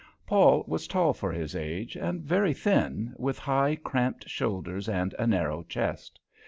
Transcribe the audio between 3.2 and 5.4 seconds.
high, cramped shoulders and a